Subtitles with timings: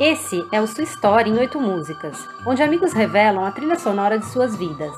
[0.00, 2.16] Esse é o Sua História em Oito Músicas,
[2.46, 4.96] onde amigos revelam a trilha sonora de suas vidas.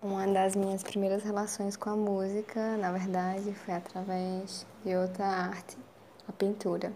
[0.00, 5.76] Uma das minhas primeiras relações com a música, na verdade, foi através de outra arte,
[6.26, 6.90] a pintura.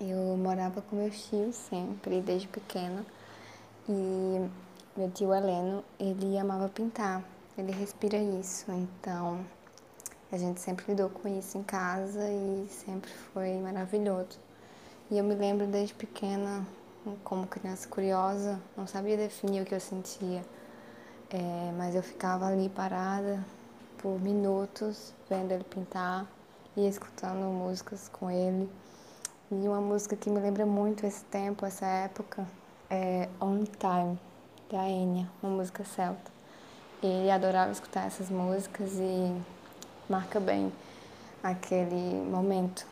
[0.00, 3.04] Eu morava com meus tios sempre, desde pequena,
[3.86, 4.48] e
[4.96, 7.22] meu tio Heleno, ele amava pintar,
[7.58, 9.44] ele respira isso, então
[10.30, 14.38] a gente sempre lidou com isso em casa e sempre foi maravilhoso.
[15.10, 16.66] E eu me lembro desde pequena,
[17.24, 20.44] como criança curiosa, não sabia definir o que eu sentia,
[21.30, 23.42] é, mas eu ficava ali parada
[23.96, 26.26] por minutos vendo ele pintar
[26.76, 28.70] e escutando músicas com ele.
[29.50, 32.46] E uma música que me lembra muito esse tempo, essa época,
[32.90, 34.18] é On Time,
[34.70, 36.30] da Enya, uma música celta.
[37.02, 39.34] Ele adorava escutar essas músicas e
[40.08, 40.72] marca bem
[41.42, 42.86] aquele momento.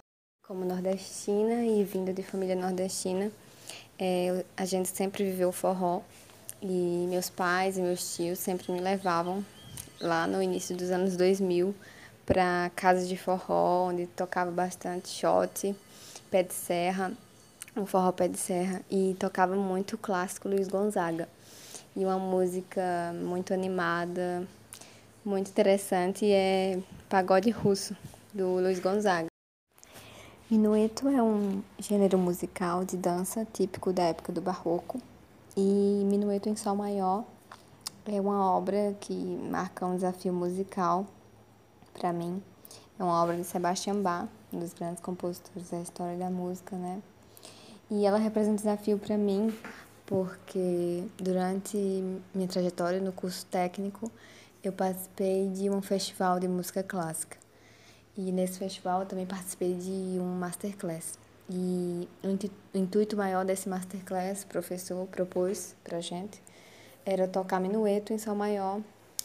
[0.47, 3.33] Como nordestina e vinda de família nordestina,
[3.98, 6.03] é, a gente sempre viveu forró
[6.62, 9.45] e meus pais e meus tios sempre me levavam
[10.00, 11.75] lá no início dos anos 2000
[12.25, 15.75] para casas de forró, onde tocava bastante shot,
[16.30, 17.12] pé de serra,
[17.77, 21.28] um forró pé de serra e tocava muito o clássico Luiz Gonzaga.
[21.97, 24.47] E uma música muito animada,
[25.27, 27.97] muito interessante é Pagode Russo,
[28.33, 29.27] do Luiz Gonzaga.
[30.49, 35.03] Minueto é um gênero musical de dança típico da época do Barroco
[35.57, 37.25] e Minueto em Sol Maior
[38.07, 39.13] é uma obra que
[39.51, 41.05] marca um desafio musical
[41.93, 42.41] para mim.
[42.97, 47.03] É uma obra de Sebastian Bach, um dos grandes compositores da história da música, né?
[47.91, 49.53] E ela representa um desafio para mim
[50.07, 51.77] porque durante
[52.33, 54.09] minha trajetória no curso técnico
[54.69, 57.36] eu participei de um festival de música clássica.
[58.17, 61.19] E nesse festival eu também participei de um masterclass.
[61.48, 66.42] E o intuito maior desse masterclass, o professor propôs pra gente,
[67.05, 68.80] era tocar minueto em sol maior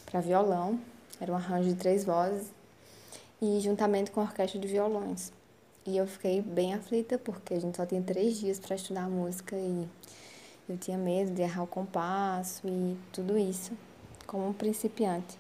[0.06, 0.80] para violão,
[1.20, 2.52] era um arranjo de três vozes,
[3.42, 5.32] e juntamente com a orquestra de violões.
[5.86, 9.56] E eu fiquei bem aflita porque a gente só tinha três dias para estudar música
[9.56, 9.90] e
[10.70, 13.72] eu tinha medo de errar o compasso e tudo isso
[14.32, 15.38] como um principiante.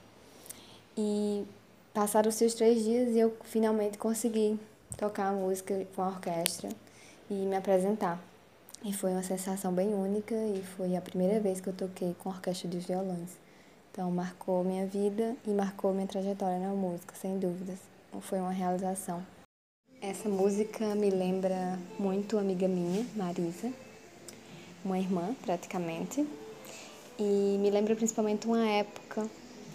[0.97, 1.45] E
[1.93, 4.59] passaram os seus três dias e eu finalmente consegui
[4.97, 6.67] tocar a música com a orquestra
[7.29, 8.21] e me apresentar.
[8.83, 12.27] E foi uma sensação bem única e foi a primeira vez que eu toquei com
[12.27, 13.29] orquestra de violões.
[13.91, 17.79] Então marcou minha vida e marcou minha trajetória na música, sem dúvidas.
[18.19, 19.25] Foi uma realização.
[20.01, 23.71] Essa música me lembra muito amiga minha, Marisa,
[24.83, 26.27] uma irmã praticamente,
[27.21, 29.29] e me lembra principalmente uma época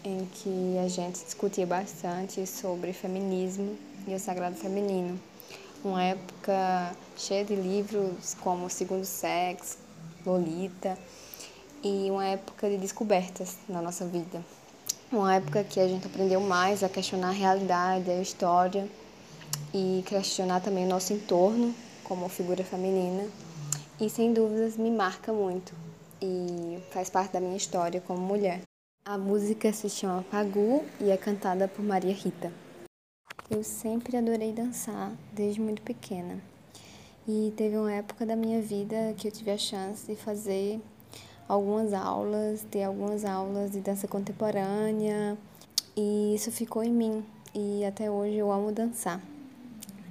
[0.05, 3.77] em que a gente discutia bastante sobre feminismo
[4.09, 5.17] e o sagrado feminino.
[5.85, 9.79] Uma época cheia de livros como Segundo Sexo,
[10.27, 10.99] Lolita,
[11.85, 14.43] e uma época de descobertas na nossa vida.
[15.13, 18.89] Uma época que a gente aprendeu mais a questionar a realidade, a história
[19.73, 23.25] e questionar também o nosso entorno como figura feminina.
[24.01, 25.86] E sem dúvidas me marca muito
[26.21, 28.63] e faz parte da minha história como mulher.
[29.05, 32.53] A música se chama Pagu e é cantada por Maria Rita.
[33.49, 36.41] Eu sempre adorei dançar, desde muito pequena.
[37.29, 40.81] E teve uma época da minha vida que eu tive a chance de fazer
[41.49, 45.39] algumas aulas, ter algumas aulas de dança contemporânea,
[45.97, 47.25] e isso ficou em mim.
[47.55, 49.21] E até hoje eu amo dançar.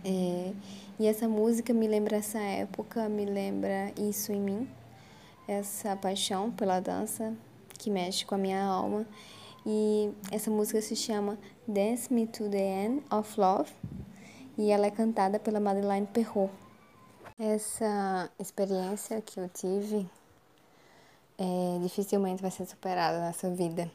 [0.06, 0.54] É,
[0.98, 4.68] e essa música me lembra essa época, me lembra isso em mim
[5.48, 7.34] essa paixão pela dança
[7.78, 9.06] que mexe com a minha alma.
[9.66, 13.72] E essa música se chama Dance Me to the End of Love
[14.58, 16.54] e ela é cantada pela Madeleine Perrault.
[17.38, 20.10] Essa experiência que eu tive
[21.38, 23.92] é, dificilmente vai ser superada nessa vida.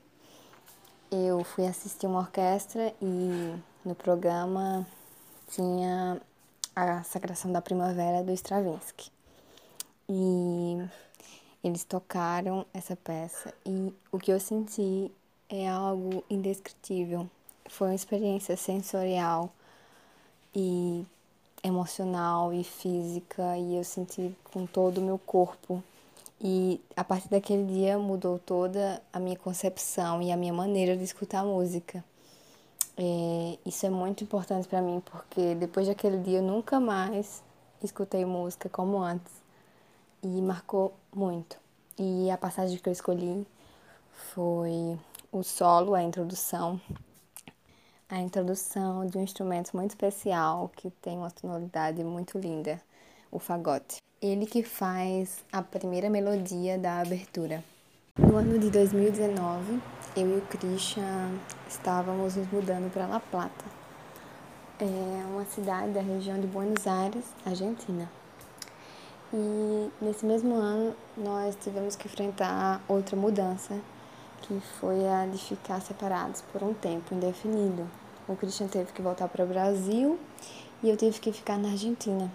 [1.11, 3.55] Eu fui assistir uma orquestra e
[3.85, 4.87] no programa
[5.49, 6.21] tinha
[6.77, 9.11] a Sagração da Primavera do Stravinsky.
[10.09, 10.85] E
[11.63, 15.11] eles tocaram essa peça e o que eu senti
[15.49, 17.29] é algo indescritível.
[17.69, 19.53] Foi uma experiência sensorial
[20.55, 21.05] e
[21.63, 25.83] emocional e física e eu senti com todo o meu corpo.
[26.41, 31.05] E a partir daquele dia mudou toda a minha concepção e a minha maneira de
[31.05, 32.03] escutar música.
[32.97, 37.43] É, isso é muito importante para mim porque depois daquele dia eu nunca mais
[37.83, 39.40] escutei música como antes
[40.23, 41.59] e marcou muito.
[41.99, 43.47] E a passagem que eu escolhi
[44.33, 44.99] foi
[45.33, 46.81] o solo, a introdução,
[48.09, 52.81] a introdução de um instrumento muito especial que tem uma sonoridade muito linda,
[53.31, 53.99] o fagote.
[54.21, 57.65] Ele que faz a primeira melodia da abertura.
[58.19, 59.81] No ano de 2019,
[60.17, 61.39] eu e o Christian
[61.69, 63.81] estávamos nos mudando para La Plata,
[64.83, 68.20] é uma cidade da região de Buenos Aires, Argentina.
[69.33, 73.79] E nesse mesmo ano nós tivemos que enfrentar outra mudança,
[74.43, 77.89] que foi a de ficar separados por um tempo indefinido.
[78.27, 80.19] O Christian teve que voltar para o Brasil
[80.83, 82.31] e eu tive que ficar na Argentina.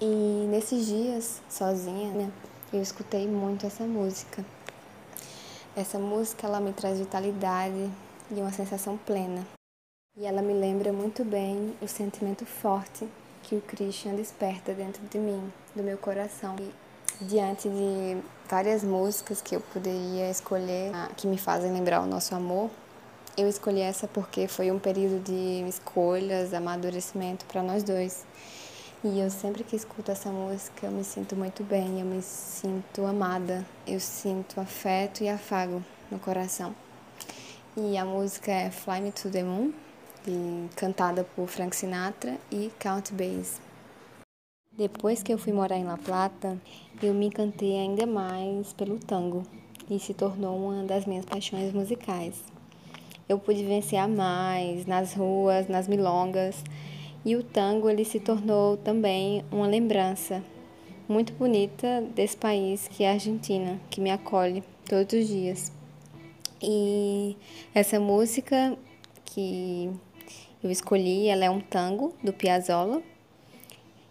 [0.00, 2.32] E nesses dias, sozinha, né,
[2.72, 4.44] eu escutei muito essa música.
[5.76, 7.88] Essa música ela me traz vitalidade
[8.32, 9.46] e uma sensação plena.
[10.16, 13.08] E ela me lembra muito bem o sentimento forte
[13.48, 16.54] que o Christian desperta dentro de mim, do meu coração.
[16.60, 16.70] E,
[17.24, 18.18] diante de
[18.48, 22.70] várias músicas que eu poderia escolher ah, que me fazem lembrar o nosso amor,
[23.38, 28.26] eu escolhi essa porque foi um período de escolhas, amadurecimento para nós dois.
[29.02, 33.06] E eu sempre que escuto essa música, eu me sinto muito bem, eu me sinto
[33.06, 36.74] amada, eu sinto afeto e afago no coração.
[37.76, 39.72] E a música é Fly Me to the Moon,
[40.76, 43.60] cantada por Frank Sinatra e Count Bass.
[44.76, 46.56] Depois que eu fui morar em La Plata,
[47.02, 49.42] eu me encantei ainda mais pelo tango
[49.90, 52.42] e se tornou uma das minhas paixões musicais.
[53.28, 56.62] Eu pude vivenciar mais nas ruas, nas milongas,
[57.24, 60.42] e o tango ele se tornou também uma lembrança
[61.08, 65.72] muito bonita desse país que é a Argentina, que me acolhe todos os dias.
[66.62, 67.36] E
[67.74, 68.76] essa música
[69.24, 69.90] que
[70.62, 73.02] eu escolhi, ela é um tango do Piazzolla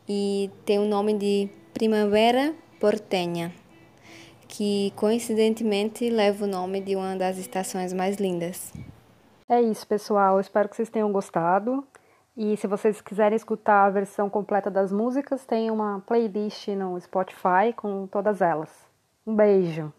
[0.07, 3.51] e tem o nome de Primavera Porteña,
[4.47, 8.71] que coincidentemente leva o nome de uma das estações mais lindas.
[9.49, 10.39] É isso, pessoal.
[10.39, 11.85] espero que vocês tenham gostado.
[12.35, 17.73] E se vocês quiserem escutar a versão completa das músicas, tem uma playlist no Spotify
[17.75, 18.69] com todas elas.
[19.25, 19.91] Um beijo!